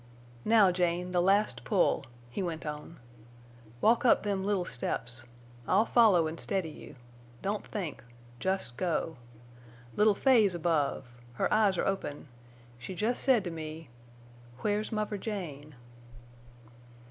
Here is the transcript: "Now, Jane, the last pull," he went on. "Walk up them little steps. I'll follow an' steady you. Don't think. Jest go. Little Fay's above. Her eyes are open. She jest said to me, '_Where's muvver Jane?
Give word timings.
"Now, 0.45 0.71
Jane, 0.71 1.11
the 1.11 1.21
last 1.21 1.63
pull," 1.63 2.05
he 2.31 2.41
went 2.41 2.65
on. 2.65 2.99
"Walk 3.81 4.03
up 4.03 4.23
them 4.23 4.43
little 4.43 4.65
steps. 4.65 5.25
I'll 5.67 5.85
follow 5.85 6.27
an' 6.27 6.39
steady 6.39 6.71
you. 6.71 6.95
Don't 7.43 7.67
think. 7.67 8.03
Jest 8.39 8.77
go. 8.77 9.17
Little 9.95 10.15
Fay's 10.15 10.55
above. 10.55 11.05
Her 11.33 11.53
eyes 11.53 11.77
are 11.77 11.85
open. 11.85 12.29
She 12.79 12.95
jest 12.95 13.21
said 13.21 13.43
to 13.43 13.51
me, 13.51 13.89
'_Where's 14.63 14.91
muvver 14.91 15.19
Jane? 15.19 15.75